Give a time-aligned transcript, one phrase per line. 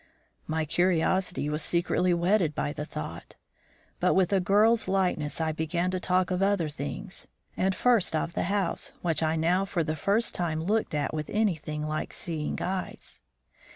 [0.47, 3.35] My curiosity was secretly whetted by the thought.
[3.99, 8.33] But with a girl's lightness I began to talk of other things, and first of
[8.33, 12.59] the house, which I now for the first time looked at with anything like seeing
[12.63, 13.19] eyes.